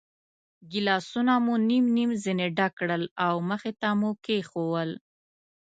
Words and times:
ګیلاسونه 0.71 1.33
مو 1.45 1.53
نیم 1.67 1.85
نیم 1.95 2.11
ځنې 2.23 2.47
ډک 2.57 2.71
کړل 2.79 3.03
او 3.25 3.35
مخې 3.49 3.71
ته 3.81 3.87
مو 3.99 4.09
کېښوول. 4.25 4.91